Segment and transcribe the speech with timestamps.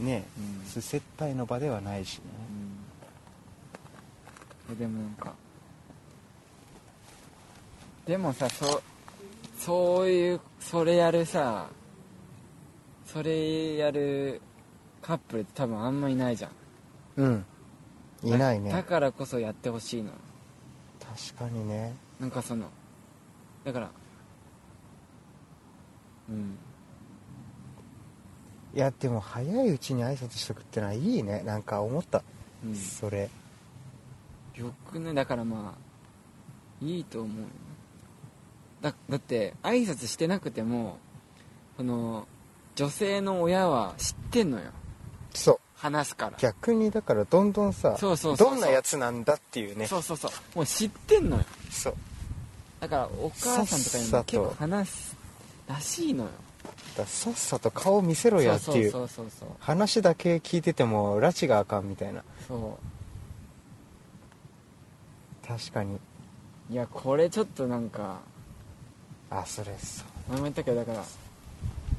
[0.00, 0.24] ね。
[0.38, 0.82] うん。
[0.82, 2.24] 接待の場ではないしね。
[4.68, 4.78] うん。
[4.78, 5.34] でもなんか
[8.06, 8.82] でもさそ
[9.58, 11.68] そういうそれやるさ
[13.04, 14.40] それやる
[15.02, 16.50] カップルって多分あんまいないじゃん。
[17.16, 17.44] うん。
[18.22, 18.70] いないね。
[18.70, 20.10] だだからこそやってほしいの。
[21.00, 21.94] 確かにね。
[22.20, 22.66] なんかその
[23.64, 23.90] だから
[26.28, 26.58] うん
[28.74, 31.42] いやでも早いうちに挨拶しとくってのはいいね。
[31.44, 32.22] なんか思った、
[32.64, 32.74] うん。
[32.74, 33.28] それ。
[34.54, 37.46] よくねだからまあいいと思うよ
[38.82, 40.98] だだって挨拶してなくても
[41.76, 42.26] その
[42.74, 44.70] 女性の親は知ってんのよ。
[45.34, 45.60] そう。
[45.76, 46.36] 話すから。
[46.38, 48.54] 逆にだからどんどんさそうそうそうそう。
[48.54, 49.86] どんなやつなんだっていうね。
[49.86, 50.30] そうそうそう。
[50.56, 51.44] もう知ってんのよ。
[51.70, 51.94] そう。
[52.80, 55.16] だからお母さんとかにも結構話す
[55.68, 56.30] らしいのよ
[56.96, 58.92] ださっさと顔見せろやっていう
[59.58, 62.22] 話だけ聞いてても拉致があかんみたいな。
[62.46, 62.78] そ
[65.46, 65.96] 確かに。
[65.96, 66.00] う
[66.72, 68.20] いやこれちょっとなんか
[69.30, 70.32] あそれそう。
[70.32, 71.04] 前も言ったけどだから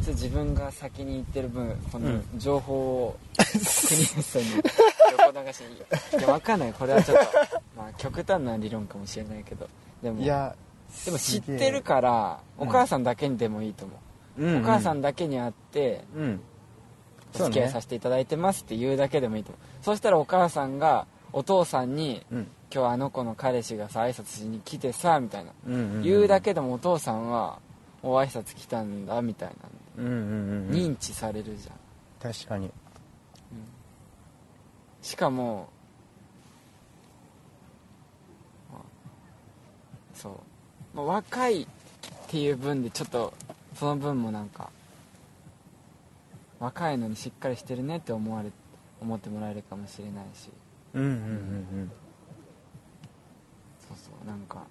[0.07, 2.23] 自分が先に行ってる分このうん。
[2.37, 5.75] 情報を国安さんに横流しに。
[6.19, 6.73] いやわかんない。
[6.73, 7.23] これはちょっと
[7.75, 9.67] まあ極端な理論かもしれないけど。
[10.01, 10.55] でもいや
[11.05, 12.67] でも知ってるからうん。
[12.67, 13.97] お母さんだけにでもいいと思う、
[14.37, 16.41] ら、お母さんだけに会ってうん。
[17.33, 19.85] お付き合いさせていただいてますって言うだけでもいいと思う。
[19.85, 22.47] そしたらお母さんがお父さんにうん。
[22.73, 25.51] 今日あの子の彼氏がさ挨拶しに来てさみたいな。
[25.67, 27.59] うんうん言うだけでもお父さんは
[28.01, 29.55] お挨拶来たんだみたいな
[29.97, 31.73] うんうんうんうん認知されるじゃ
[32.29, 32.31] ん。
[32.33, 32.71] 確かに。
[35.01, 35.67] しかも
[38.71, 38.81] まあ
[40.13, 40.33] そう、
[40.95, 41.67] まあ、若いっ
[42.27, 43.33] ていう分でちょっと
[43.81, 44.69] その分もなんか
[46.59, 48.51] 若いのにしっかりしてるねって思われ
[49.01, 50.51] 思ってもらえるかもしれないし。
[50.93, 51.91] うんうんうん
[53.79, 54.67] そうそうなんか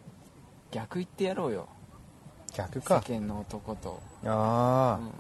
[0.70, 1.69] 逆言ってやろうよ。
[2.53, 3.03] 世逆か。
[3.04, 5.10] 間の男と、ああ、うん、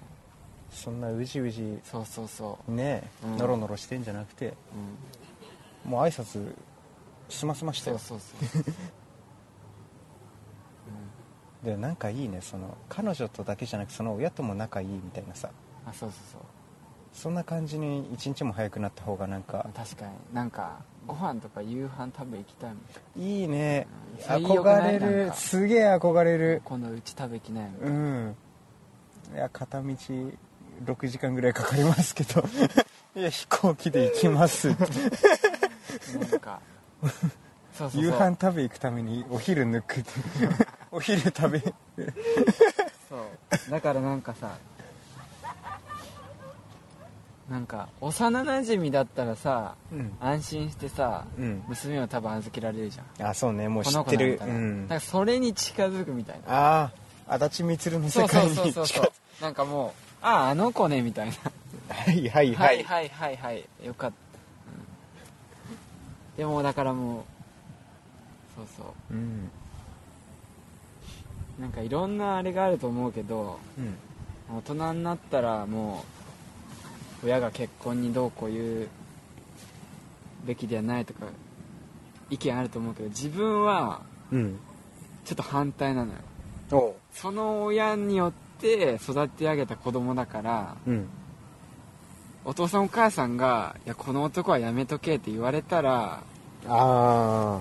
[0.70, 3.36] そんなうじうじそうそうそねうん。
[3.38, 4.46] ノロノロしてんじゃなくて。
[4.46, 4.54] う、
[5.84, 6.54] うん、もう挨拶
[7.28, 7.98] 済ませましたよ。
[7.98, 8.74] そうそうそう、
[11.64, 12.40] でなんかいいね。
[12.40, 15.50] その彼女とだけじゃなくその親とも仲いいみたいなさ。
[15.84, 16.40] うん、あそうそうそう。
[17.12, 19.68] そんな感じに一日も早くなった方がなんか。
[19.74, 20.12] 確かに。
[20.32, 23.20] なんかご飯とか夕飯食べ行きたいもん。
[23.20, 23.86] いいね。
[24.28, 24.36] うん。
[24.36, 25.32] 憧れる。
[25.34, 26.62] すげえ憧れる。
[26.64, 28.36] 今度うち食べきないみたういな、ん。
[29.34, 32.42] いや片道6時間ぐらいかかりますけど。
[33.16, 34.68] いや飛行機で行きます。
[34.68, 34.76] なん
[36.40, 36.60] か。
[37.02, 37.10] そう
[37.74, 38.02] そうそう。
[38.02, 40.10] 夕飯食べ行くためにお昼抜くって
[40.92, 41.60] お昼食べ。
[41.60, 41.66] そ
[43.16, 43.70] う。
[43.70, 44.56] だからなんかさ
[47.48, 53.26] なんか幼なじみだったらさうん、安心してさうん、娘を多分預けられるじゃん。
[53.28, 53.68] あそうね。
[53.68, 54.32] もうこ知ってる。
[54.32, 54.82] の子なんだな、うん。
[54.84, 56.42] だからそれに近づくみたいな。
[56.48, 56.92] あ
[57.26, 59.12] あ足立満のそうそう世界にそうそうそう。
[59.42, 59.90] なんかもう
[60.22, 61.32] あああの子ねみたいな。
[61.88, 63.64] はいはいははいいはいはいはい。
[63.82, 64.16] よかった、
[66.32, 66.36] うん。
[66.36, 67.24] でもだからもう
[68.56, 69.14] そうそう。
[69.14, 69.16] ん。
[69.16, 69.20] う
[71.60, 73.94] なんかいろんなあれがあると思うけどうん。
[74.56, 76.04] 大人になったらも
[77.22, 78.88] う親が結婚にどうこう言う
[80.44, 81.26] べきではないとか
[82.30, 84.00] 意見あると思うけど自分は
[84.32, 84.58] うん。
[85.24, 86.18] ちょっと反対なのよ。
[86.72, 86.94] おう。
[87.12, 91.08] その親によって育て上げた子供だからうん。
[92.44, 96.22] お父さんお母さんが「いやこの男はやめとけ」って言われたら
[96.66, 97.60] あ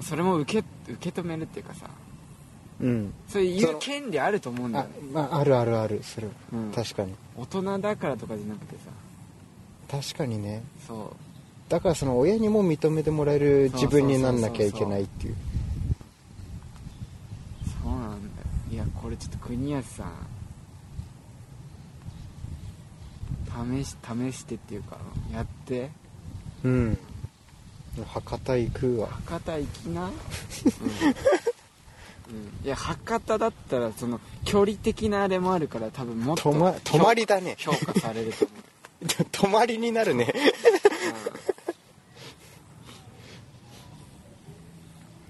[0.00, 1.88] それも受け受け止めるっていうかさ。
[2.80, 3.14] うん。
[3.28, 6.00] そういう権利あると思うんだあよね、まああるあるある。
[6.02, 6.26] それ。
[6.26, 7.14] はうん、確かに。
[7.36, 8.90] 大人だからとかじゃなくてさ。
[10.02, 10.62] 確かにね。
[10.86, 11.70] そう。
[11.70, 15.36] だからその親にも認めてもらえる自分になんなきゃいけないっていう。
[17.82, 18.16] そうなんだよ。
[18.70, 20.12] いやこれちょっと国安さん。
[23.56, 24.98] 試し試してっていうか
[25.32, 25.90] やって。
[26.62, 26.98] うん
[28.04, 29.08] 博多行くわ。
[29.08, 30.10] 博多行きな、うん。
[30.10, 30.12] うん、
[32.64, 37.56] いや博多だったらその距離的なあれもあるから多分もっと泊ま泊まりだね。
[37.58, 39.26] 評価されると思う。
[39.30, 40.34] 泊まりになるね。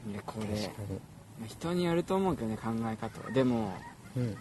[0.07, 0.13] うん。
[0.13, 0.71] いやこれ
[1.47, 3.31] 人によると思うけどね考え方は。
[3.33, 3.75] でも
[4.15, 4.37] にうん。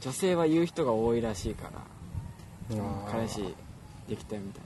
[0.00, 1.70] 女性は言う人が多いらしいから。
[3.10, 3.54] 彼氏
[4.08, 4.62] できたよみたい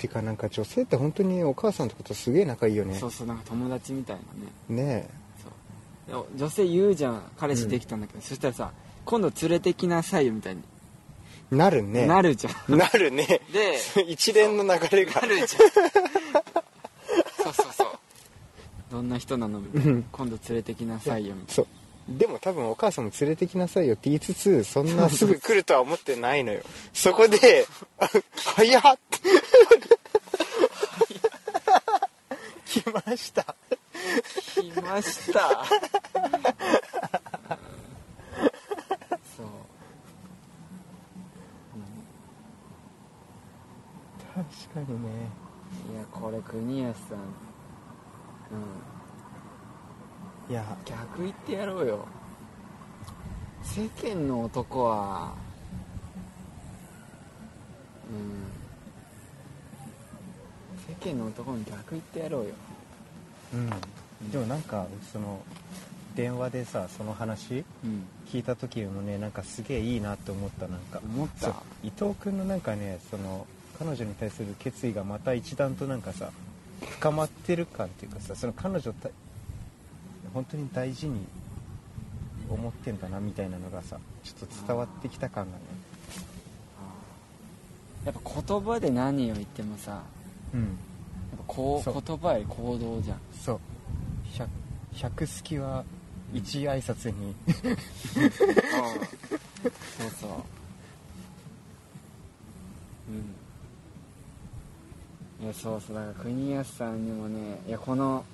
[0.00, 2.98] てかなんか女性って本当にお母さんとことすげえ仲いいよな、ね。
[2.98, 4.16] そうそうなんか友達みたい
[4.68, 4.84] なね。
[4.84, 5.08] ね
[6.08, 6.26] そう。
[6.26, 8.72] で女性言うじゃん彼氏できたんだけど、そしたらさ
[9.04, 10.62] 今度連れてきなさいよみたいに。
[11.50, 12.06] なるね。
[12.06, 12.78] なるじゃん。
[12.78, 13.42] なるね。
[13.52, 13.76] で
[14.08, 15.20] 一連の流れが。
[15.20, 15.46] なるじゃん。
[15.46, 15.56] そ
[17.50, 17.88] うそうそう。
[18.90, 20.02] どんな人なのみたいな。
[20.12, 21.66] 今度連れてきなさいよみたいそう。
[22.08, 26.60] でも多分お母さんも連れてきなさいよって言いつつそんなすぐ来るとは思ってないのよ。
[26.92, 27.66] そこで
[27.98, 28.82] あ早っ
[32.66, 33.42] 来ました。
[33.42, 33.54] な
[34.54, 35.64] 来ました。
[39.36, 39.46] そう。
[44.34, 45.08] 確かにね。
[45.92, 47.18] いやこれ国安さん。
[47.18, 47.20] う
[50.48, 50.52] ん。
[50.52, 50.64] いや。
[50.84, 52.06] 逆言ってやろうよ。
[53.62, 55.34] 世間の男は
[58.10, 58.59] うん
[61.02, 62.50] 世間の男に逆言ってやろうよ。
[63.54, 64.30] うん。
[64.30, 65.40] でもなんかその
[66.16, 68.04] 電話でさその話うん。
[68.28, 71.00] 聞いた時もねなんかすげえいいなって思ったなんか。
[71.04, 71.54] 思った？
[71.82, 73.46] 伊藤君のなんかねその
[73.78, 76.30] 彼女に対する決意がまた一段となんかさ
[76.80, 79.08] 深まってる感っていうかさその彼女た
[80.34, 81.24] 本当に大事に
[82.48, 85.62] 思ってんだなみたいなのがさちょっと伝わってきた感がね。
[88.04, 90.02] やっぱ言葉で何を言ってもさや
[90.54, 90.62] うん。
[90.62, 90.64] っ
[91.38, 91.98] ぱこそう。
[91.98, 93.20] う言葉より行動じゃん。
[93.32, 93.60] そう。
[94.36, 94.48] 百
[94.94, 95.84] 百好きは
[96.32, 97.34] 一挨拶に。
[97.46, 97.60] そ
[100.06, 100.30] うそう。
[103.10, 103.34] うん。
[105.44, 105.96] いやそうそう。
[105.96, 108.24] だから国安さんにもねいやこの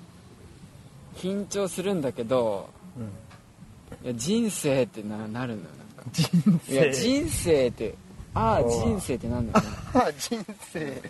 [1.15, 4.05] 緊張するんだけどうん。
[4.05, 6.11] いや人生ってななるのよなんか。
[6.11, 7.95] 人いや人生って
[8.37, 9.65] ああ人生ってなんだよ。
[9.65, 10.79] ねあ人生。
[10.79, 11.01] うん。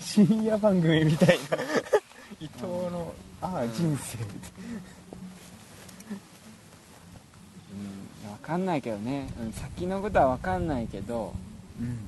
[0.00, 1.58] 深夜番組みたいな。
[2.40, 3.12] 伊藤の
[3.42, 4.18] 「ああ人生」
[7.72, 11.34] うん、分かんないけどね、うん、先のことは分かんないけど、
[11.80, 11.86] うん。
[11.86, 11.98] うん。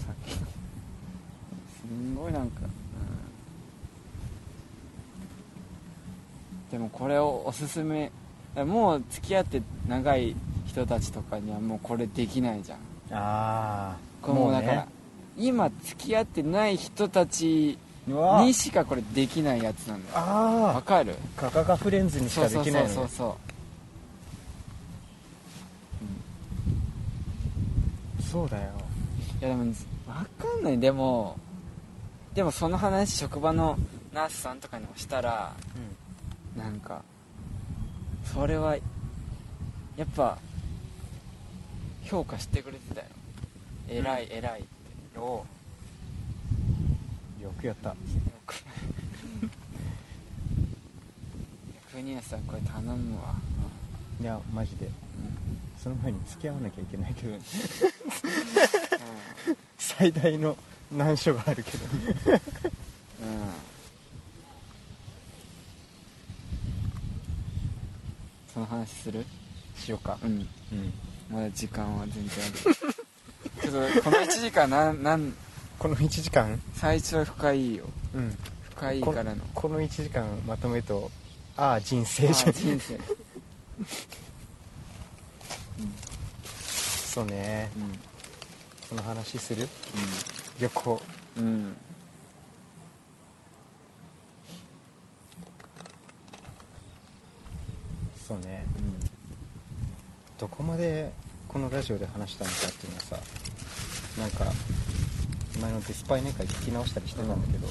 [0.00, 0.40] 先。
[0.40, 0.46] の
[1.80, 2.70] すんごいなんか、うん、
[6.76, 8.12] でもこれをおすすめ
[8.54, 10.36] もう付き合って長い
[10.66, 12.78] 人たちとかにはもうこれできないじゃん。
[12.78, 14.86] ああこれもうだから、
[15.38, 20.16] 今付き合ってない人たちうわにしかこれできないやつなんだよ。
[20.18, 21.14] わあかる？
[21.38, 22.94] あカカカフレンズにしかできないのね。
[22.94, 23.36] そうそうそうそ
[28.20, 28.22] う。
[28.22, 28.72] そうだよ。
[29.40, 30.78] いやでも分かんない。
[30.78, 31.38] でも
[32.34, 33.78] でもその話職場の
[34.12, 35.54] ナースさんとかにもしたら
[36.56, 37.02] なんか
[38.24, 38.76] それは
[39.96, 40.38] やっぱ
[42.04, 43.06] 評価してくれてたよ。
[43.88, 44.68] 偉い偉いって。
[45.18, 45.44] お
[47.40, 47.90] よくやった。
[47.90, 47.96] よ
[48.46, 48.54] く
[51.92, 53.34] 国安さんこれ頼むわ。
[54.20, 54.88] いやマジで。
[55.82, 57.34] その前に付き合わなきゃいけないけど。
[57.34, 57.42] うん。
[59.78, 60.56] 最大の
[60.92, 61.84] 難所があるけど
[62.32, 62.40] うん
[68.52, 69.24] その話する？
[69.76, 70.18] しようか。
[70.22, 70.30] うん。
[70.30, 70.34] う
[70.74, 70.92] ん。
[71.30, 72.54] まだ時間は全然ある。
[73.70, 75.34] ちょっとこの1時間なんなん？
[75.78, 76.60] この1時間？
[76.74, 77.84] 最初は深いよ。
[78.14, 78.36] うん。
[78.70, 79.36] 深いからの。
[79.54, 81.10] この1時間まとめると
[81.56, 82.52] ああ人生あじゃん。
[82.52, 82.98] 人生。
[86.54, 87.70] そうね。
[87.76, 87.98] うん。
[88.88, 89.68] その話する？
[90.60, 91.02] 旅行。
[91.38, 91.76] うんうん
[98.26, 98.64] そうね。
[100.38, 101.12] どこまで
[101.48, 103.18] このラジオで話したのかっていうのはさ
[104.20, 104.46] なんか
[105.60, 107.66] 前のデスパイネ会聞き直したりしてたんだけど、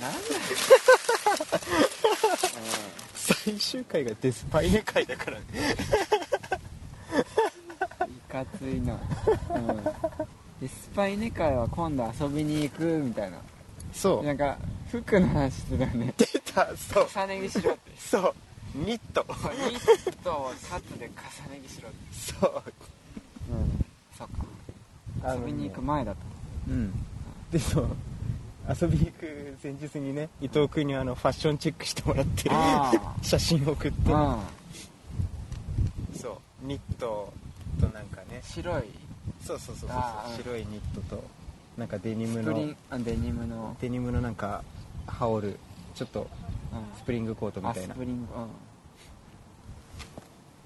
[0.00, 0.16] なんだ。
[0.16, 0.20] よ
[3.14, 5.38] 最終回がデスパイネ会だから。
[5.38, 5.44] ね
[8.06, 9.00] いかついな。
[9.56, 9.84] うん。
[10.60, 13.38] でスパイネ会は今度遊びに行くみたいな。
[13.92, 14.24] そう。
[14.24, 14.58] なんか
[14.90, 16.14] 服の話してたよね
[16.76, 17.08] そう。
[17.14, 17.92] 重ね着しろって。
[17.98, 18.34] そう。
[18.74, 19.24] ニット。
[19.28, 21.98] ニットをシャツで重ね着しろって。
[22.12, 22.62] そう。
[23.52, 23.84] うん
[24.16, 24.28] そっ
[25.22, 25.34] か。
[25.34, 26.20] 遊びに行く前だった。
[26.70, 26.92] うん。
[27.50, 27.88] でそう
[28.68, 32.92] 遊びに行く前日にね伊藤君にあのファッションチェックしてもらってあ
[33.22, 34.12] 写真送って。
[34.12, 34.38] うん。
[36.20, 36.28] そ
[36.62, 36.66] う。
[36.66, 37.32] ニット
[37.80, 38.40] となんかね。
[38.42, 38.84] 白い。
[39.44, 39.98] そうそうそうそう。
[40.36, 41.24] 白いニットと
[41.76, 42.54] なんかデニムの。
[42.54, 44.62] デニムの、デニムのなんか
[45.06, 45.58] 羽織る
[46.00, 46.26] ちょっとうん
[46.98, 47.94] スプリングコートみあたいな。
[47.94, 48.26] スプリング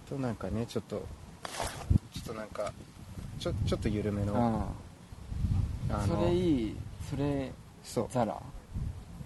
[0.08, 1.04] となんかねちょっと
[2.12, 2.72] ちょっとなんか
[3.40, 6.76] ちょちょっと緩めのうん、うん、あのそれいい
[7.10, 7.50] それ
[7.82, 8.06] そう。
[8.12, 8.40] ザラ？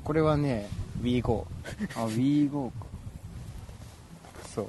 [0.02, 0.70] これはね
[1.02, 1.44] WeGo
[1.96, 2.72] あ WeGo か。
[4.46, 4.68] そう。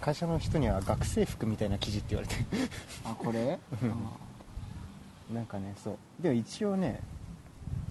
[0.00, 2.34] 会社の人には学生服みたいな生地って言われて
[3.04, 3.60] あこれ？
[5.30, 5.36] うん。
[5.36, 5.98] なんかねそう。
[6.20, 7.00] でも一応ね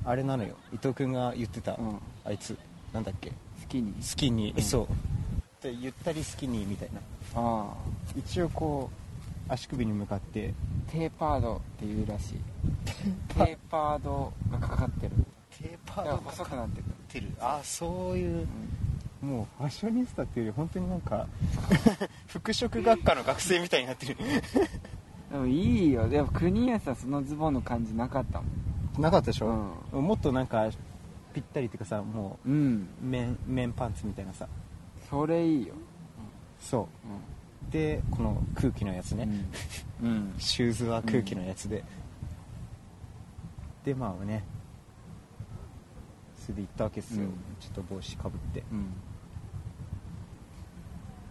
[0.05, 0.55] あれなのよ。
[0.73, 1.99] 伊藤君が言ってた、うん。
[2.25, 2.57] あいつ。
[2.93, 3.29] なんだっけ？
[3.29, 3.35] 好
[3.69, 4.63] きにスキニー、うん。
[4.63, 4.87] そう。
[5.63, 6.99] でゆったりスキニーみたいな。
[7.35, 7.73] ああ。
[8.17, 8.89] 一応こ
[9.49, 10.53] う足首に向かって。
[10.91, 12.33] テーパードっていうらしい。
[12.85, 13.99] テーパー。
[13.99, 15.11] ドがかかってる。
[15.57, 17.27] テーパだから細くなってくるてる。
[17.39, 18.47] あそういう。
[19.21, 21.27] もうファッショニスタっていうより本当になんか
[22.27, 24.17] 服飾学科の学生みたいになってる。
[25.31, 26.09] でもいいよ。
[26.09, 28.47] でも国安はそのズボンの感じなかったもん
[28.99, 30.69] なかったでしょ、うもっとなんか
[31.33, 32.87] ぴったりっていうかさもうん。
[33.03, 34.47] う綿綿パンツみたいなさ。
[35.09, 35.73] それいいよ。
[36.59, 36.87] そ
[37.69, 37.71] う。
[37.71, 39.27] でこの空気のやつね、
[40.01, 41.83] うん、うん、 シューズは空気のやつで、
[43.83, 44.43] でまあね。
[46.37, 47.31] それで行ったわけですよ、うん。
[47.59, 48.63] ちょっと帽子かぶって。
[48.71, 48.93] うん。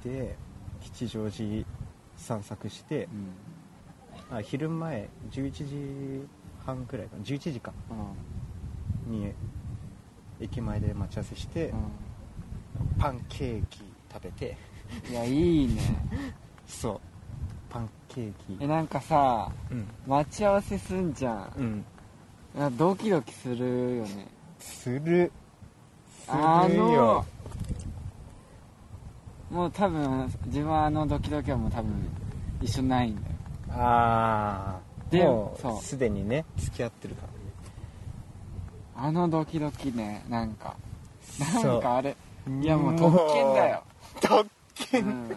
[0.03, 0.37] で
[0.81, 1.65] 吉祥寺
[2.17, 3.09] 散策して
[4.31, 4.37] う、ん。
[4.39, 6.27] あ昼前11時
[6.65, 7.23] 半くらいかな。
[7.23, 7.73] 11時か
[9.07, 9.33] に
[10.41, 11.73] 駅前で待ち合わせして、
[12.99, 13.81] パンケーキ
[14.13, 14.51] 食べて。
[14.51, 14.73] うん
[15.09, 15.81] いやいいね。
[16.67, 17.01] そう。
[17.71, 18.59] パンケーキ。
[18.61, 19.89] えなんかさうん。
[20.07, 21.85] 待ち合わせすんじゃん。
[22.57, 22.77] うん。
[22.77, 24.29] ドキドキするよね。
[24.59, 25.33] する。
[26.25, 27.25] すあるよ。
[29.51, 31.93] のもう多分自分はあのドキドキはもう多分
[32.61, 33.37] 一緒ないんだよ。
[33.71, 35.79] ああでもそう。
[35.79, 37.23] うすでにね付き合ってるか
[38.97, 40.77] らあのドキドキねなんか。
[41.39, 42.17] なんかあれ
[42.61, 43.83] いやもう特権だよ、
[44.21, 45.37] 特う権、ん、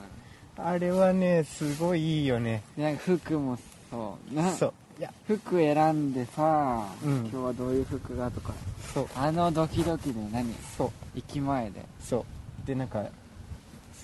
[0.58, 2.64] あれはねすごいいいよね。
[2.76, 3.58] でなんか服も
[3.92, 4.34] そう。
[4.34, 4.74] なそう。
[5.00, 5.14] いや。
[5.28, 7.20] 服選んでさ、うん。
[7.20, 8.54] 今日はどういう服がとか。
[8.94, 9.08] そう。
[9.16, 10.54] あのドキドキで何？
[10.78, 10.92] そう。
[11.16, 11.86] 駅前で。
[12.02, 12.26] そ
[12.64, 12.68] う。
[12.68, 13.06] でなんか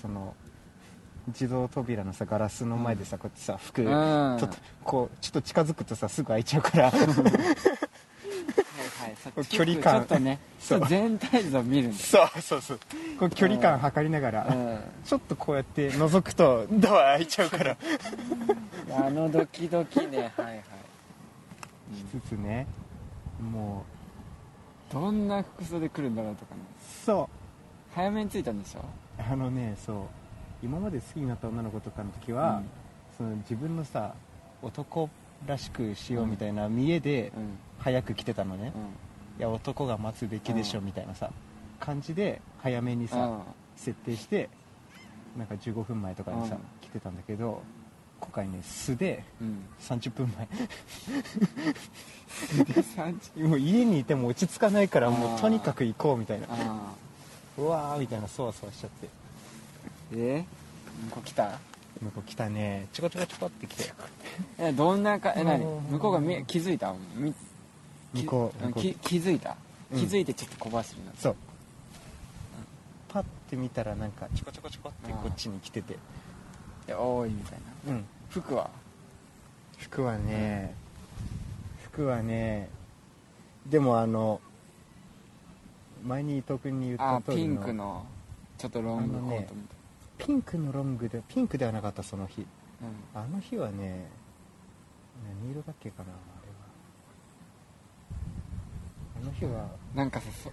[0.00, 0.34] その
[1.28, 3.88] 自動扉のさガラスの前でさ、こうやってさ服、うん。
[4.38, 6.90] ちょっとこうちょっと近づくとさすぐ開いちゃうから。
[6.92, 7.12] はいは
[9.42, 9.46] い。
[9.46, 10.00] 距離感。
[10.00, 10.86] ちょっとねそう。
[10.88, 12.78] 全体像見るんだよそうそうそう。
[13.18, 14.80] こう距離感測りながら、うん。
[15.04, 17.76] ちょっとこうやって覗くとドア開いちゃうから。
[18.96, 20.32] あのドキドキね。
[20.36, 20.62] はいはい。
[22.24, 22.66] つつね
[23.40, 23.84] も
[24.92, 26.60] どんな服装で来るんだろうとかね。
[26.62, 27.04] う。
[27.06, 27.28] そ
[27.94, 28.80] 早めに着いたんでしょ？
[28.80, 28.82] う
[29.30, 29.96] あのねそう
[30.62, 32.62] 今まで好きになった女の子とかの時は、
[33.16, 34.14] その自分のさ
[34.62, 35.08] 男
[35.46, 37.58] らしくしようみたいな見栄でうん。
[37.78, 38.82] 早く来てたのね、うん。
[39.40, 41.30] いや男が待つべきでしょうんみたいなさ
[41.80, 43.40] 感じで早めにさ、
[43.74, 44.48] 設定して
[45.36, 46.60] なんか15分前とかにさ、うん。
[46.80, 47.60] 来てたんだけど
[48.20, 49.48] 今回ね素でうん。
[49.48, 50.46] うん30分前。
[52.64, 56.46] で30もう家にいても落ち着かないからもうとにかく行こうみたいな。
[56.50, 56.92] あ
[57.58, 59.08] うわーみたいなそわそわしちゃって
[60.12, 60.44] あで
[61.06, 61.58] 向こう来た？
[62.02, 62.88] 向こう来たね。
[62.92, 63.92] ちょこちょこちょこって来て。
[64.58, 65.64] えどんなかえ何？
[65.64, 65.82] うん。
[65.92, 66.94] 向こうが見気づいた？
[67.16, 67.34] み
[68.14, 68.82] 向こう向こう。
[68.82, 69.56] き気づいた？
[69.92, 69.98] うん。
[69.98, 71.36] 気づいてちょっと小走りなそう。
[73.08, 75.96] パッて見たらなんかちょこちょこちょこってこっちに来てて。
[76.86, 77.92] でおーいみたいな。
[77.92, 78.04] うん。
[78.30, 78.70] 服は？
[79.78, 80.74] 服はね
[81.84, 82.68] 服はね
[83.66, 84.40] でもあの
[86.04, 88.06] 前に伊藤君に言った通りのンクの
[88.58, 89.76] ちょっとロングコートみたい
[90.24, 92.46] ピンクのロングでピンクではなかったその日。
[93.12, 94.06] なあの日はね
[95.42, 96.14] 何色だっけかなあ
[96.44, 96.48] れ
[99.20, 99.22] は。
[99.22, 99.62] あの日は。
[99.62, 100.52] うんなんかさそ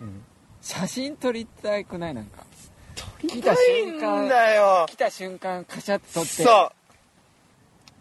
[0.00, 0.22] うん。
[0.60, 2.14] 写真撮りたくない？
[2.14, 2.44] なんか。
[2.94, 4.86] 撮りたいんだよ。
[4.88, 6.28] 来た瞬間カシャッと撮って。
[6.44, 6.70] そう。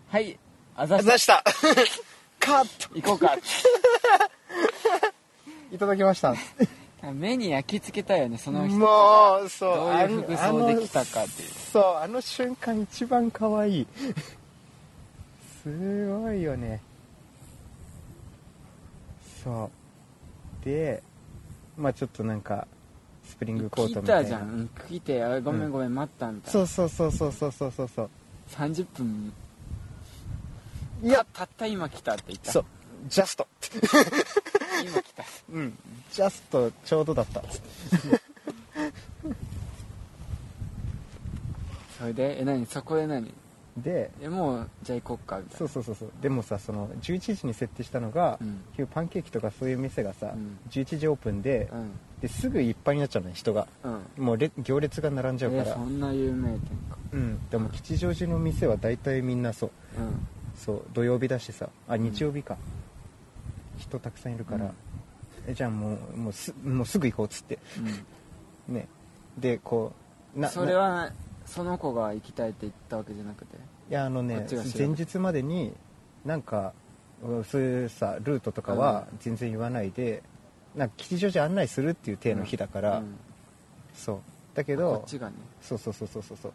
[0.09, 0.37] はい
[0.75, 1.43] あざした。
[2.39, 2.95] カット。
[2.95, 3.35] 行こうか。
[5.71, 6.35] いただきました
[7.13, 11.49] 目に焼き付けたよねその人もうそうどういう服装できたかっていう。
[11.49, 13.87] そうあの瞬間一番可愛い。
[15.63, 16.81] すごいよね。
[19.43, 19.71] そ
[20.61, 20.65] う。
[20.65, 21.01] で
[21.77, 22.67] まあちょっとなんか
[23.31, 24.29] スプリングコートみたいな。
[24.29, 24.69] 来たじゃん。
[24.89, 26.47] 来てあごめんごめん、待ったんだ。
[26.47, 28.09] い、う、そうそうそうそうそうそうそう。
[28.51, 29.33] 30分。
[31.03, 31.25] いや。
[31.33, 32.51] たった今来たって言った。
[32.51, 32.65] そう。
[33.07, 33.47] ジャスト。
[34.83, 35.23] 今来た。
[35.51, 35.77] うん。
[36.11, 37.43] ジャストちょうどだった。
[41.97, 42.65] それでえ何？
[42.65, 43.33] そこで何？
[43.77, 45.57] でえもうじゃあ行こっかみたいな。
[45.59, 46.11] そうそうそうそう。
[46.21, 48.43] でもさその11時に設定したのが、う
[48.83, 48.87] ん。
[48.87, 50.59] パンケーキとかそういう店がさ、うん。
[50.69, 51.91] 11時オープンで,、うん。
[52.21, 53.67] ですぐいっぱいになっちゃうのね人が。
[53.83, 54.25] うん。
[54.25, 56.59] もうれ行列が並んじゃうから、えそんな有名店
[56.89, 56.97] か。
[57.13, 57.49] うん。
[57.49, 59.71] でも吉祥寺の店は大体みんなそう。
[59.97, 60.27] うん。
[60.55, 61.69] そう土曜日だしさ。
[61.87, 62.57] あ日曜日か、
[63.81, 64.71] 人たくさんいるから、
[65.47, 67.59] えじゃあもうもうすもうすぐ行こうっつって。
[68.67, 68.87] ね。
[69.37, 69.93] でこ
[70.35, 71.11] うなそれは
[71.45, 73.57] その子が行きたいって言ったわけじゃなくて？
[73.89, 74.47] いやあのね
[74.77, 75.73] 前日までに
[76.23, 76.73] なんか
[77.23, 80.23] うんそういうさルートとかは全然言わないで、
[80.75, 83.15] なんか吉祥寺案内するっていう体の日だから、うん。
[83.93, 84.19] そう。
[84.53, 85.35] だけこどっちがね。
[85.61, 86.53] そうそうそうそうそうそう。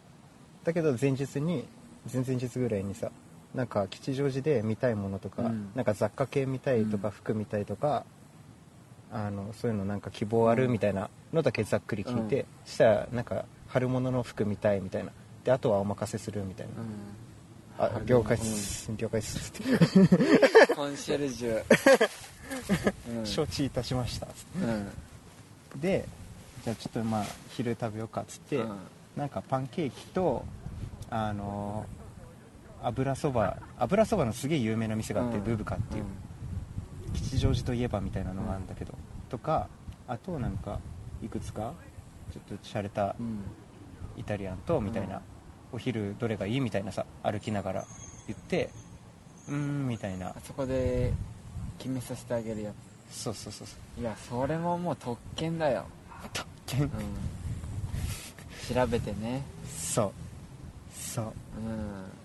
[0.63, 1.65] だけど前日に
[2.11, 3.11] 前々日ぐらいにさ
[3.55, 5.71] なんか吉祥寺で見たいものとか、うん。
[5.75, 7.13] なんか雑貨系見たいとか、うん。
[7.13, 8.05] 服見たいとか
[9.11, 12.45] あのそういうのなんか希望あるみたいなのだけざっくり聞いて、うん。
[12.65, 15.11] そしたらなんか春物の服見たいみたいな。
[15.43, 16.67] であとはお任せするみたい
[17.79, 17.97] な、うん。
[17.97, 20.75] あ了解っす、了解っすって。
[20.75, 21.63] コンシェルジュ。
[23.17, 23.25] うん。
[23.25, 24.91] 承知いたしましたつっうん。
[25.79, 26.07] てで
[26.63, 28.77] じゃあちょっとまあ昼食べようかっつって、うん。
[29.15, 30.43] なんかパンケーキと
[31.09, 31.85] あの
[32.87, 35.43] 油そば油そばのすげえ有名な店があって、うん。
[35.43, 36.03] ブブカっていう、
[37.13, 38.93] 吉祥寺といえばみたいなのがあるんだけど、
[39.29, 39.67] とか
[40.07, 40.79] あとなんか
[41.21, 41.73] いくつか
[42.33, 43.39] ちょっと洒落たうん。
[44.17, 45.21] イタリアンとみたいな、うん。
[45.73, 47.85] お昼どれがいいみたいなさ歩きながら
[48.25, 48.71] 言って
[49.47, 50.29] うーんみたいな。
[50.29, 51.13] あそこで
[51.77, 52.71] 決めさせてあげるや
[53.11, 53.77] そうそうそうそう。
[53.97, 55.85] ついやそれももう特権だよ、
[56.33, 56.83] 特権。
[56.83, 56.89] うん、
[58.75, 59.43] 調べてね。
[59.77, 60.11] そう。
[60.93, 61.25] そう。
[61.25, 62.16] うん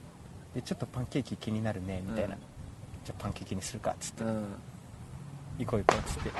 [0.54, 2.40] でちょっとパンケーキ気になるねみたいな、うん
[3.04, 4.44] じゃあパンケーキにするかっつって、うんうん
[5.58, 6.30] 行こう行こうっつって。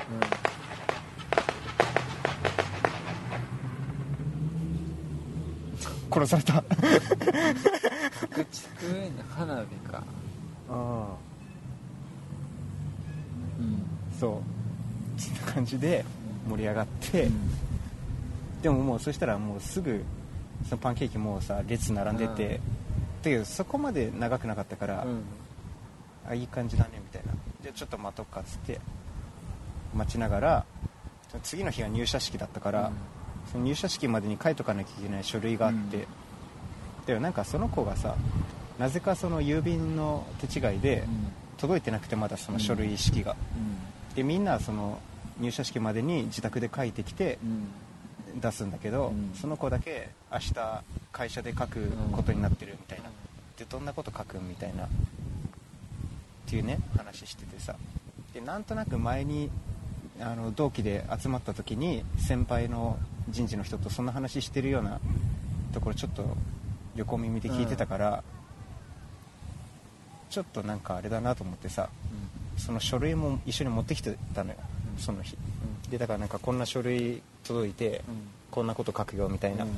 [6.11, 6.57] 殺された。
[6.57, 6.63] あ
[8.21, 10.03] 福地区への花火か。
[10.69, 11.15] あ
[13.59, 13.83] うん。
[14.19, 14.41] そ
[15.17, 15.21] う。
[15.21, 16.03] そんな感じで
[16.49, 17.51] 盛り上がって、うん。
[18.61, 20.03] でももうそしたらもうすぐ
[20.67, 22.59] そのパンケーキもうさ列並んでて、
[23.23, 25.23] だけどそこまで長くなかったから、うん。
[26.29, 27.33] あいい感じだねみたいな。
[27.61, 28.79] じゃあちょっと待とうかっつって
[29.93, 30.65] 待ちながら
[31.41, 32.91] 次の日は入社式だったから、
[33.51, 36.05] その入社式までに書いとかなきゃいけない書類があって、うん。
[37.05, 38.15] でもなんかその子がさ
[38.77, 41.03] なぜかその郵便の手違いで
[41.57, 43.35] 届いてなくてまだその書類式が、
[44.15, 44.99] でみんなその
[45.39, 47.49] 入社式までに自宅で書いてきてうん。
[47.49, 47.67] うん
[48.41, 49.31] 出すんだけど、うん。
[49.35, 52.72] その子だけ明日会社で書くことになってる
[53.57, 54.87] でどんなこと書くみたいなっ
[56.47, 57.75] ていうね話しててさ。
[58.33, 59.49] でなんとなく前に
[60.19, 62.97] あの同期で集まった時に先輩の
[63.29, 64.99] 人事の人とそんな話してるような
[65.71, 66.35] ところちょっと
[66.95, 68.23] 横耳で聞いてたから、
[70.29, 71.89] ちょっとなんかあれだなと思ってさ
[72.57, 74.57] その書類も一緒に持ってきてたのよ、
[74.95, 75.01] うん。
[75.01, 75.37] その日。
[75.89, 78.15] でだからなんかこんな書類届いて、うん。
[78.51, 79.71] こんなこと書くよみたいな、うん。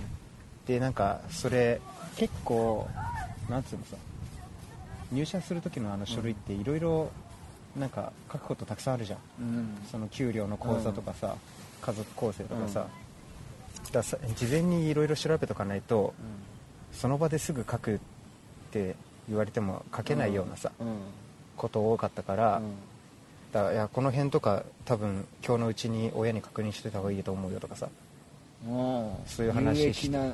[0.65, 1.79] でなんかそれ
[2.17, 2.89] 結構
[3.49, 3.97] なんつうのさ
[5.11, 7.11] 入社する時のあの書類っていろいろ
[7.77, 9.19] なんか書くことたくさんあるじゃん。
[9.39, 9.77] うん。
[9.91, 11.35] その給料の口座とかさ、
[11.81, 12.89] 家族構成とかさ、だか
[13.93, 16.13] らさ事前にいろいろ調べとかないと
[16.93, 17.99] その場ですぐ書くっ
[18.71, 18.95] て
[19.27, 20.87] 言われても書けないようなさ、うん。
[21.57, 22.73] こと多かったから、うん。
[23.51, 27.89] だからいやこの辺とか多分今日のうちに親に確認してた方がいいと思うよとかさ。
[28.65, 30.33] そういう話有益な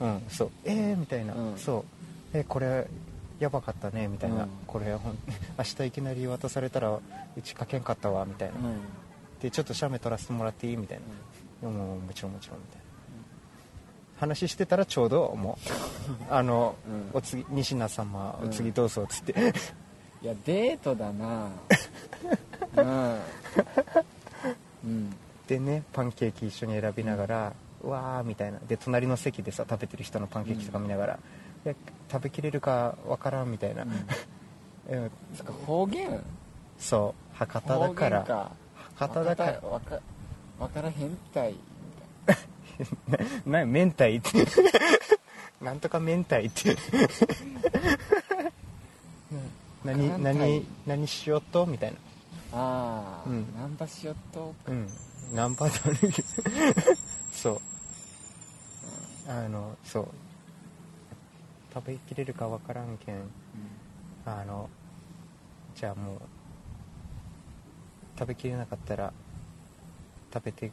[0.00, 0.50] うんそう。
[0.64, 1.58] えーみたいな、うん。
[1.58, 1.84] そう
[2.40, 2.86] えこれ
[3.38, 4.48] やばかったねみたいな、うん。
[4.66, 5.18] これほん
[5.58, 7.00] 明日いきなり渡されたらう
[7.42, 8.80] ち書けんかったわみたいな、うん。
[9.40, 10.76] でちょっと写メ撮らせてもらっていい？
[10.76, 11.00] みたい
[11.62, 12.84] な、もうもちろんもちろんみたいな、
[14.20, 15.58] 話してたらちょうども
[16.30, 17.18] うあの、うん。
[17.18, 18.48] お次西名様うん。
[18.48, 19.32] お次どうぞっつって、
[20.22, 21.48] いやデートだな。
[22.76, 23.20] うん。
[24.84, 25.16] うん。
[25.46, 28.58] でねパンケーキ一緒に選びながら、うわーみたいな。
[28.66, 31.18] で隣の席でさ食べてる人のパンケーキとか見ながら、
[31.66, 31.74] いや
[32.12, 33.90] 食べきれるかわからんみたいな、うん。
[34.88, 35.10] うん。
[35.34, 36.22] そっか方言？
[36.78, 37.36] そう。
[37.36, 38.20] 博多だから。
[38.20, 38.52] 方言か。
[38.94, 39.60] 博多だから。
[39.68, 39.98] わか
[40.60, 41.56] わからへんたい。
[43.44, 44.46] な明太って。
[45.60, 46.76] なんとか明太って。
[49.84, 51.96] 何何何しようとみたいな。
[52.52, 53.52] ああ、うん。
[53.58, 54.54] ナンパしよっと？
[54.68, 54.88] うん。
[55.34, 55.98] ナンパだね。
[57.32, 57.60] そう。
[59.28, 60.08] あのそう
[61.76, 63.16] 食べきれるかわからんけん
[64.24, 64.70] あの
[65.74, 66.18] じゃあもう
[68.18, 69.12] 食べきれなかったら
[70.32, 70.72] 食べて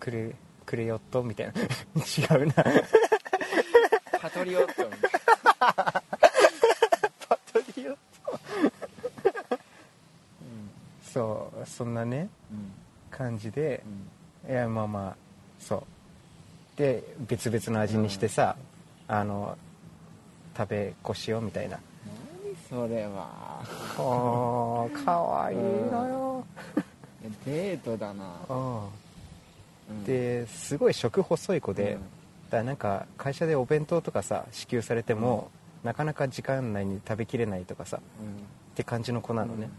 [0.00, 1.52] くれくれよっとみたいな。
[1.60, 2.54] 違うな。
[4.20, 4.88] パトリオット。
[4.88, 5.10] みたい
[5.60, 8.32] パトリオット。
[8.32, 9.58] な
[11.02, 12.72] そうそんなねうん。
[13.10, 13.82] 感じで
[14.46, 14.50] うん。
[14.50, 15.16] いやまあまあ
[15.58, 16.78] そう。
[16.78, 18.56] で別々の味にしてさ、
[19.06, 19.56] あの
[20.58, 21.78] 食べこしようみたいな。
[22.42, 23.62] 何それは。
[23.96, 26.44] おーかわいいのよ、
[27.24, 28.88] いデートだな、あ
[29.88, 30.04] うん。
[30.04, 32.00] ですごい食細い子で、うん。
[32.00, 35.52] だからなんか会社でお弁当とかさ支給されても、
[35.84, 38.00] なかなか時間内に食べきれないとかさっ
[38.74, 39.70] て感じの子なのね、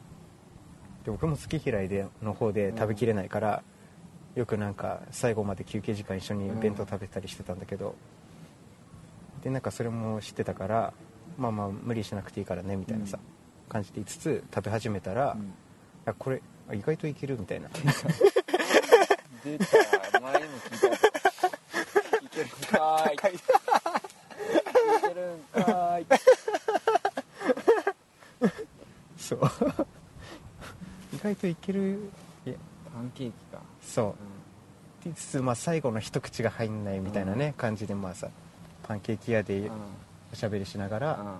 [1.03, 3.63] で僕も好き嫌いでの方で食べきれないから、
[4.35, 7.95] よくなんか最後まで休憩時間一緒に弁当食べたりしてたんだけど、
[9.41, 10.93] でなんかそれも知ってたから
[11.37, 13.17] まあまあ無理しなくていいからねみたいなさ、
[13.69, 15.53] 感じで言いつつ食べ始めたら、うん。
[16.05, 17.69] あこれあ意外といけるみたいな。
[19.43, 20.19] 出た。
[20.19, 20.87] 前にも聞いた。
[20.87, 20.87] ぞ
[22.21, 23.15] いけるんかーい。
[23.15, 23.39] い
[25.01, 26.05] けるんかーい。
[29.17, 29.39] そう。
[31.13, 32.11] 意外といける
[32.45, 32.55] いや。
[32.93, 33.61] パンケーキか。
[33.81, 34.09] そう。
[34.09, 34.17] って
[35.05, 38.29] 言いつつ、まあ、最後の一口が入んないみたいなね、感じでまあさ
[38.89, 39.71] パンケーキ屋でうん。
[40.33, 41.39] おしゃべりしながら、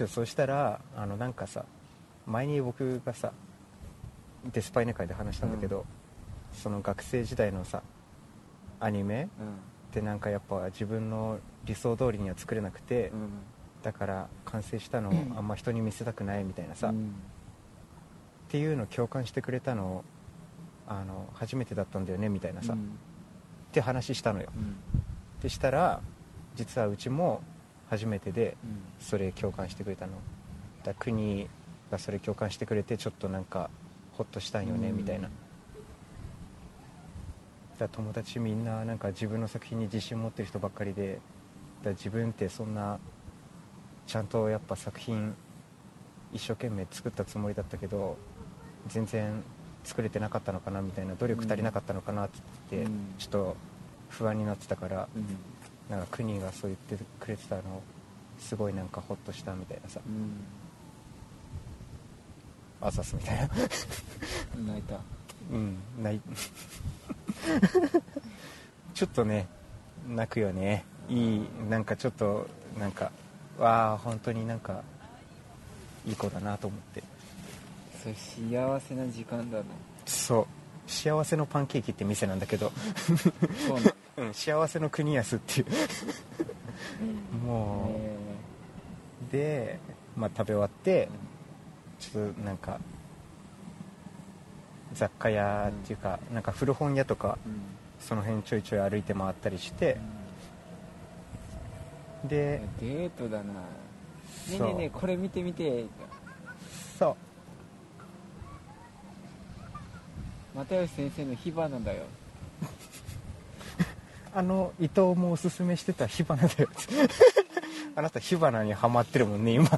[0.00, 0.08] うん。
[0.08, 1.64] そうしたらあのなんかさ
[2.26, 3.32] 前に僕がさ
[4.52, 5.84] デスパイネ会で話したんだけど、
[6.52, 7.82] その学生時代のさ
[8.80, 9.46] アニメうん。
[9.46, 9.50] っ
[9.92, 13.28] てなんかやっぱ自分の理想通りには作れなくて、うん。
[13.82, 17.12] だから完成したのをあんま人に見せたくないみたいなさ、っうん。
[18.48, 20.04] ていうのを共感してくれたの
[20.86, 22.98] あの初めてだったんだよねみたいなさ、っうん。
[23.72, 24.50] て話したのよ
[25.36, 26.00] うんでしたら
[26.54, 27.42] 実はうちも
[27.88, 28.78] 初めてでうん。
[28.98, 30.12] それ共感してくれたの。
[30.82, 31.48] だ国
[31.90, 33.70] がそれ共感してくれてちょっとなんか
[34.12, 34.96] ホッとしたんよねうん。
[34.96, 35.28] みたいな。
[37.78, 41.20] だ友達みんななんか自分の作品に自信持ってる人ばっかりで
[41.84, 42.98] だ自分ってそんな
[44.06, 45.34] ちゃんとやっぱ作品
[46.32, 48.16] 一生懸命作ったつもりだったけど
[48.88, 49.42] 全然
[49.84, 52.38] 作れてなかったのかなみたいな努力足りなかったのかなって
[52.70, 53.14] 言って、うん。
[53.18, 53.56] ちょっと
[54.08, 55.26] 不安になってたから、うん。
[55.90, 57.62] なんか国がそう言ってくれてたの
[58.38, 60.00] すごいなんかホッとしたみたいなさ。
[60.06, 60.44] うん。
[62.80, 63.48] あざすみたいな。
[64.66, 65.00] 泣いた。
[65.50, 66.20] うんない
[68.94, 69.46] ちょっとね
[70.08, 70.84] 泣くよね。
[71.08, 73.12] いいなんかちょっとなんか
[73.58, 74.82] わあ本当になんか
[76.04, 77.02] いい子だなと思って。
[78.02, 79.64] それ幸せな時間だな
[80.04, 80.46] そう
[80.86, 82.72] 幸せのパンケーキって店なんだけど、
[83.66, 83.80] そう
[84.24, 85.66] なん 幸せの国安っていう。
[87.46, 88.00] も
[89.28, 89.78] う、で、
[90.16, 91.08] まあ、食べ終わって
[91.98, 92.78] ちょっとなんか
[94.94, 97.38] 雑貨屋っていうか、なんか古本屋とか
[98.00, 99.98] その辺ちょいちょい歩いて回ったりして。
[102.24, 103.52] でデートだな。
[103.52, 103.60] ね
[104.52, 105.86] えねえねえこれ見て見て
[106.98, 107.16] そう
[110.56, 112.04] 又吉先生の火花だよ。
[114.34, 116.70] あの伊藤もおすすめしてた火花だよ。
[117.94, 119.68] あなた火花にはまってるもんね今。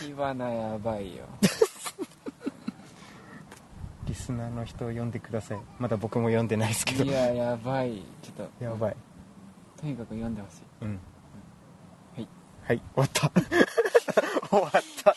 [0.00, 1.26] 火花やばいよ。
[4.04, 5.60] リスナーの人を呼んでください。
[5.78, 7.04] まだ僕も読んでないですけど。
[7.04, 8.02] いややばい。
[8.20, 8.64] ちょっと。
[8.64, 8.96] やばい。
[9.80, 10.62] とにかく読んでほしい。
[10.80, 10.98] うん。
[12.16, 12.28] はい。
[12.64, 13.30] はい終わった。
[14.50, 14.72] 終わっ
[15.04, 15.14] た。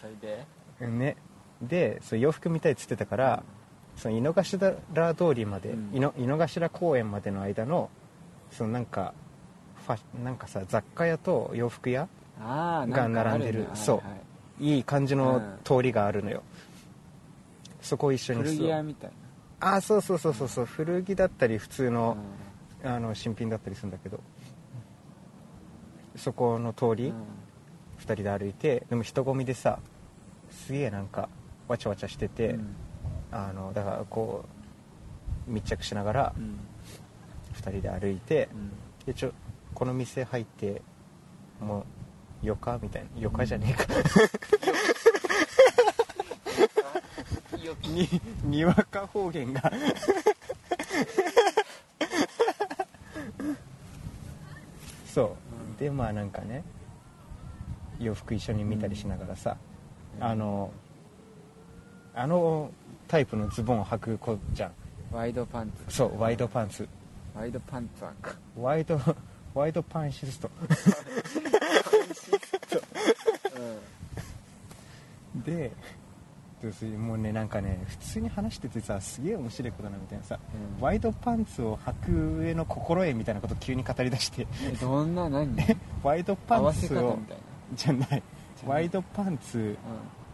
[0.00, 0.44] それで。
[0.88, 1.16] ね
[1.62, 3.42] でそう洋服見たいっつってたから
[3.96, 5.90] その井の頭通りまで、うん。
[5.94, 7.90] 井の井の頭公園までの間の
[8.50, 9.14] そのなんか
[9.86, 13.68] ファなんかさ雑貨屋と洋服屋が並んでる。
[13.74, 13.96] そう。
[13.98, 14.12] はいは
[14.60, 14.76] い。
[14.76, 15.58] いい感じのうん。
[15.64, 16.42] 通りがあるのよ、
[17.80, 19.10] そこを一緒に古着屋みたい
[19.60, 20.64] あそうそうそうそうそう。
[20.66, 22.16] 古着だったり普通なの,、
[22.84, 24.20] あの新品だったりするんだけど。
[26.14, 27.14] そこの通り、うん。
[28.00, 29.78] 2人で歩いてでも人混みでさ
[30.50, 31.28] すげえなんか
[31.72, 32.76] わちゃわちゃしてて、うん。
[33.30, 34.44] あのだからこ
[35.48, 36.60] う密着しながらうん。
[37.54, 38.72] 2人で歩いてう、ん。
[39.06, 39.32] でちょ
[39.74, 40.82] この店入って
[41.60, 41.86] も
[42.42, 42.78] うよか？
[42.82, 43.20] みたいな。
[43.20, 43.86] よかじゃねえか、
[47.88, 48.08] に
[48.44, 49.72] にわか方言が。
[55.06, 55.36] そ
[55.78, 55.80] う。
[55.80, 56.64] でまあなんかね
[58.00, 59.56] 洋服一緒に見たりしながらさ、
[60.18, 60.24] うん。
[60.24, 60.72] あの
[62.22, 62.70] あの
[63.08, 64.72] タイプのズボンを履く子じゃん。
[65.10, 65.96] ワイドパンツ。
[65.96, 66.88] そうワイドパンツ。
[67.34, 68.12] ワイドパンツは
[68.56, 69.00] ワイド
[69.54, 70.48] ワイドパンシスト。
[75.34, 75.42] うん。
[75.42, 75.72] で
[76.96, 80.38] もうねなんかね普通に話しててさすげえ面白い子だなみたいなさ、
[80.78, 80.80] うん。
[80.80, 84.46] ワイドパンツを履く上の心得みたいなこと急に語り出して。
[84.64, 85.56] えどんな何？
[86.04, 87.42] ワイドパ合わせンツを方みたいな。
[87.74, 88.08] じゃない。
[88.08, 88.22] じゃない。
[88.68, 89.76] ワイドパンツ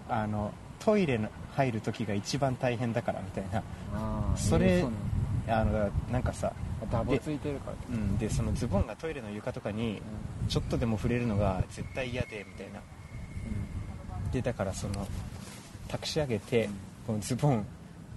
[0.06, 3.62] あのトイレの入る時が一番大変だからみたいな。
[4.36, 4.90] それえー
[5.50, 7.72] あのなんかさ、のダボついてるから。
[7.72, 10.00] ってうん、でそのズボンがトイレの床とかに
[10.48, 12.80] ちょっとでも触れるのが絶対嫌でみたいな。
[14.30, 15.06] でだからその
[15.88, 16.68] 託し上げて、
[17.06, 17.66] このズボン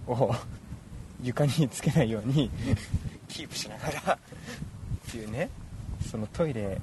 [0.08, 0.36] を
[1.24, 2.52] 床につけないように
[3.30, 5.50] キープしながらっていうね。
[6.10, 6.82] そのトイレ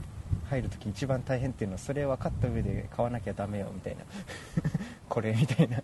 [0.49, 4.05] 入る時一番大変っていうのはそれ分かった上で買わなきゃダメよみたいな
[5.09, 5.79] これみたいな。
[5.79, 5.83] っ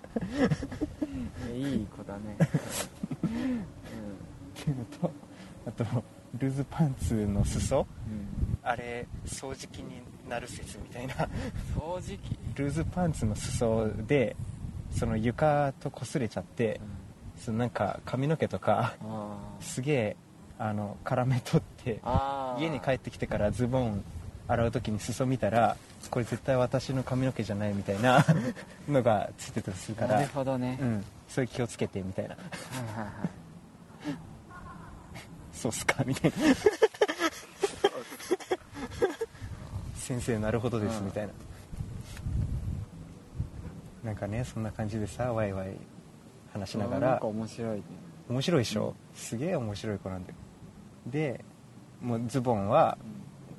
[1.55, 2.37] いい子だね。
[4.55, 5.11] ていうのと
[5.67, 5.85] あと
[6.39, 7.87] ルーズパンツの裾？
[8.09, 11.15] うん、うん、あれ掃除機になる説みたいな。
[11.77, 12.37] 掃除機？
[12.55, 14.37] ルーズパンツの裾で
[14.91, 16.81] その床と擦れちゃって
[17.37, 20.17] そのなんか髪の毛とかあすげえ
[20.59, 24.05] あの絡め取ってあ家に帰ってきてからズボン
[24.47, 25.77] 洗う時に裾見たら
[26.11, 28.25] これ絶対私の髪の毛じゃないみたいな
[28.89, 31.05] のがついてたりするからなるほどね、うん。
[31.29, 32.35] それ気をつけてみたいな。
[32.35, 32.45] はい
[32.99, 33.11] はいはい。
[35.53, 36.05] そうっすか？
[36.05, 36.37] みたいな。
[39.97, 41.33] 先生なるほどですうんみたいな。
[44.05, 45.75] なんかねそんな感じでさワイワイ
[46.53, 47.19] 話しながら。
[47.25, 47.83] 面白いね。
[48.29, 50.35] 面白いでしょ、すげえ面白い子なんだよ。
[51.07, 51.45] で
[52.03, 52.97] もうズボンは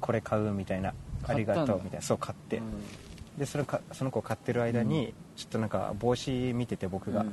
[0.05, 3.39] これ買うみたいなありがとうみたいなそう買って、うん。
[3.39, 7.29] でそれかその子買ってる間に、ちょっとなんか帽子見てて僕が、うん。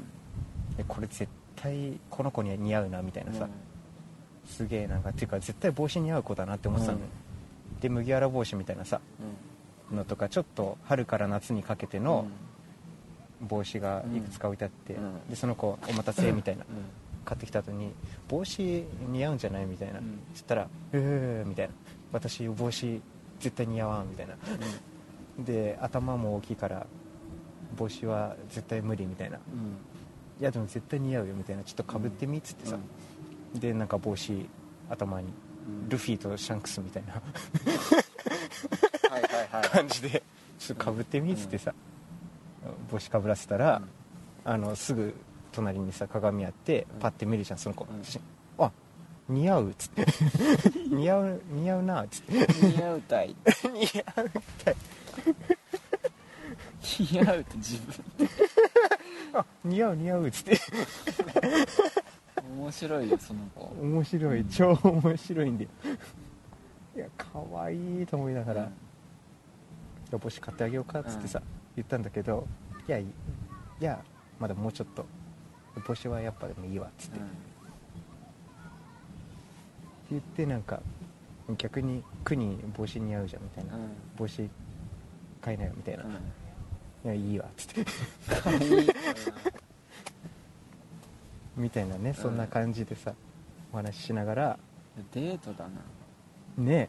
[0.78, 3.46] でこれ絶対この子には似合うなみたいなさ、
[4.46, 7.04] すげえなんかっていうか絶対帽子似合う子だなって思ってたのよ、
[7.82, 9.02] で麦わら帽子みたいなさ
[9.90, 12.26] うんのとかちょっと春から夏にかけての
[13.42, 17.92] 帽子がいくつか置いてあって、うんでその子お待たせみたいな、うん買ってきた後に
[18.28, 20.18] 帽子似合うんじゃないみたいな、うん。
[20.32, 21.74] そしたら「ええー」みたいな
[22.12, 23.02] 「私帽子
[23.40, 24.37] 絶対似合わん」みたいな。
[25.38, 26.87] で頭も大きいから
[27.76, 29.38] 帽子は絶対無理みたいな。
[29.52, 29.76] うんうん
[30.40, 32.76] 「いやでも絶対似合うよ」みたいな「ちょっとかぶってみ」っつってさ、
[33.54, 34.48] でなんか帽子
[34.88, 35.28] 頭に
[35.66, 35.88] うん。
[35.88, 37.14] ルフィとシャンクスみたいな。
[37.14, 37.20] は
[39.18, 39.68] いはいはい。
[39.70, 40.22] 感じで
[40.58, 41.72] ちょっとかぶってみっつってさ、
[42.90, 43.80] 帽子かぶらせたら、
[44.44, 45.14] あのすぐ
[45.53, 47.01] 隣にさ鏡あってうん。
[47.01, 48.05] パッて見るじゃんその子、うん。
[48.05, 48.19] し
[48.59, 48.71] あ
[49.29, 50.07] 似合うっつって。
[50.91, 52.33] 似合う似合うなっつって。
[52.67, 53.37] 似合うたい。
[53.73, 54.31] 似合う
[54.65, 54.77] たい。
[56.99, 58.29] 似合うって自分。
[59.41, 60.59] あ似合う似合うっつって。
[62.57, 63.65] 面白いよその子。
[63.81, 64.45] 面白い。
[64.47, 65.71] 超面白いんだよ。
[66.95, 68.67] いや可愛いと思いながら、い
[70.11, 71.41] や帽子買ってあげようかっつってさ、
[71.75, 72.47] 言ったんだけど
[72.87, 73.07] いやい
[73.81, 73.99] や
[74.38, 75.07] まだもうちょっと
[75.87, 77.26] 帽子はやっぱでもいいわっつって、って
[80.11, 80.80] 言ってなんか
[81.58, 83.90] 逆に区に帽子似合うじゃんみたいな、うん。
[84.16, 84.48] 帽子
[85.40, 86.11] 買いなよみたいな、うん
[87.04, 87.90] いやいいわっつって。
[91.56, 93.12] みたいなねそんな感じでさ、
[93.72, 94.58] お話ししながら。
[95.12, 95.70] デートだな。
[96.62, 96.88] ね。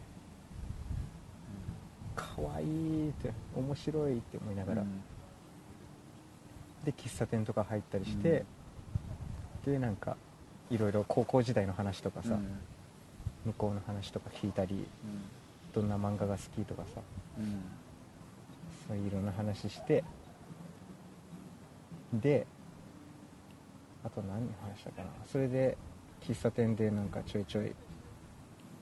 [2.14, 5.02] かわいいって面白いって思いながら、うん。
[6.84, 8.44] で喫茶店とか入ったりして、
[9.64, 10.16] でなんか
[10.70, 12.60] いろいろ高校時代の話とかさ、うん。
[13.46, 14.86] 向こうの話とか聞いたり
[15.74, 17.00] どんな漫画が好きとかさ
[17.38, 17.62] うん。
[18.88, 20.02] そういういろんな話して
[22.12, 22.46] で
[24.04, 25.08] あと何話したかな。
[25.30, 25.76] それで
[26.22, 27.72] 喫茶店でなんかちょいちょい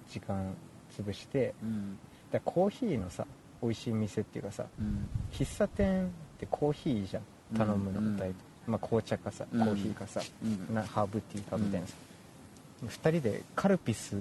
[0.08, 0.54] 時間
[0.96, 1.98] 潰してうん。
[2.30, 3.26] だコーヒーのさ
[3.62, 5.08] 美味しい店っていうかさうん。
[5.32, 7.22] 喫茶店ってコーヒーじゃん。
[7.56, 8.16] 頼むのうん。
[8.16, 8.34] 大体、
[8.66, 9.62] まあ、紅茶かさコうん。
[9.62, 10.74] ーヒーかさ、うん。
[10.74, 11.86] なハーブティーかみたいな。
[11.86, 11.94] さ、
[12.86, 14.14] 2人でカルピス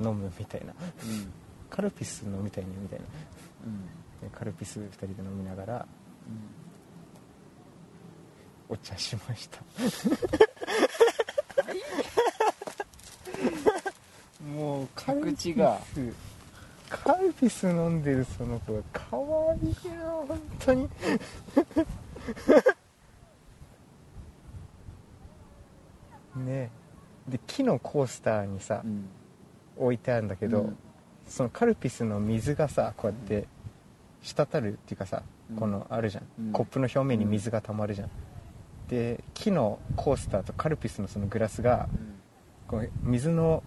[0.00, 0.72] 飲むみたいな。
[0.72, 1.32] うん。
[1.68, 3.04] カルピス飲みたいねみたいな。
[3.66, 3.86] うん。
[4.30, 5.86] でカルピス2人で飲みながら
[8.68, 9.58] お茶しました。
[14.54, 15.20] もうカル
[15.54, 15.78] が
[16.88, 20.88] カルピス飲んでるその子が可愛いよ本当に
[26.36, 26.70] ね
[27.28, 29.08] で木のコースターにさ、うん。
[29.76, 30.76] 置いてあるんだけど、うん。
[31.26, 33.46] そのカルピスの水がさこうやって
[34.22, 35.56] 滴るっていうかさ、うん。
[35.56, 36.52] このあるじゃん、うん。
[36.52, 38.10] コップの表面に水が溜まるじゃん、
[38.88, 41.88] で木のコースターとカルピスのそのグラスが
[42.66, 43.62] こう水の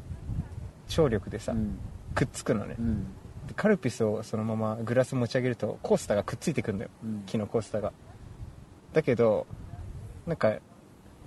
[0.88, 1.78] 張力でさ、うん。
[2.16, 3.04] くっつくのね、うん。
[3.48, 6.92] でカルピスをそのままグラス持ち上げるとコースターがくっついてくんだよ。
[7.04, 7.24] うん。
[7.26, 7.94] 木のコースターが。
[8.92, 9.48] だけど
[10.28, 10.58] なんか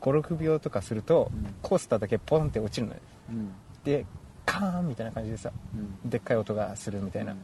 [0.06, 1.54] 56秒とかすると、うん。
[1.62, 3.00] コースターだけポンって落ちるのよ。
[3.30, 3.52] うん。
[3.84, 4.06] で
[4.44, 6.08] カーンみたいな感じでさうん。
[6.08, 7.38] でっかい音がするみたいな、うん。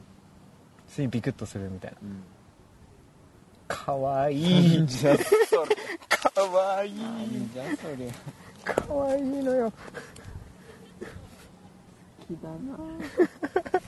[0.87, 1.97] 普通にビクッとするみたいな。
[2.01, 2.23] うん。
[3.67, 4.87] かわいい。
[4.87, 5.75] じゃそれ。
[6.07, 6.93] かわいい。
[7.53, 8.09] じゃそれ。
[8.63, 9.73] かわいいのよ。
[12.25, 12.77] 気だな